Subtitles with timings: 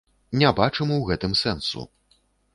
[0.41, 1.87] Не бачым у гэтым сэнсу.